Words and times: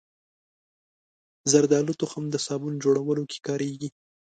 زردالو 1.51 1.93
تخم 2.01 2.23
د 2.31 2.35
صابون 2.45 2.73
جوړولو 2.83 3.23
کې 3.31 3.39
کارېږي. 3.47 3.89